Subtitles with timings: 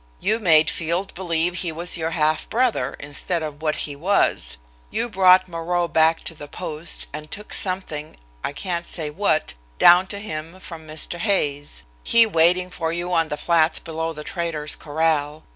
[0.19, 4.57] You made Field believe he was your half brother, instead of what he was.
[4.89, 10.07] You brought Moreau back to the post and took something, I can't say what, down
[10.07, 11.19] to him from Mr.
[11.19, 15.43] Hay's, he waiting for you on the flats below the trader's corral.